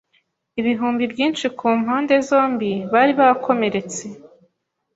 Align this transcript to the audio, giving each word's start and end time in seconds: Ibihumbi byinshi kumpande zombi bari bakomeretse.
Ibihumbi 0.59 1.03
byinshi 1.13 1.45
kumpande 1.57 2.13
zombi 2.27 2.71
bari 2.91 3.13
bakomeretse. 3.19 4.03